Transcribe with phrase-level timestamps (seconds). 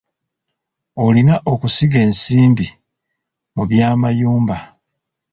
[1.05, 2.67] Olina okusiga ensimbi
[3.55, 4.57] mu by'amayumba.